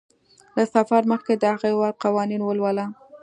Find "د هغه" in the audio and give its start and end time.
1.37-1.65